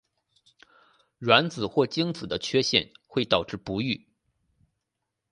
[1.19, 4.07] 卵子或精子的缺陷会导致不育。